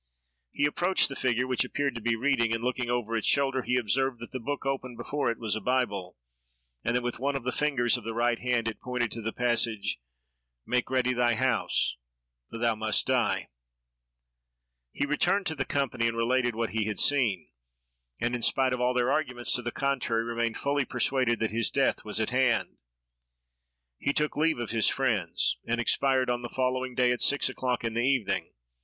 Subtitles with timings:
[0.49, 3.77] He approached the figure, which appeared to be reading, and, looking over its shoulder, he
[3.77, 6.17] observed that the book open before it was a bible,
[6.83, 9.31] and that, with one of the fingers of the right hand, it pointed to the
[9.31, 11.97] passage—"Make ready thy house,
[12.49, 13.49] for thou must die!"
[14.91, 17.49] He returned to the company, and related what he had seen,
[18.19, 21.69] and, in spite of all their arguments to the contrary, remained fully persuaded that his
[21.69, 22.77] death was at hand.
[23.99, 27.83] He took leave of his friends, and expired on the following day, at six o'clock
[27.83, 28.49] in the evening.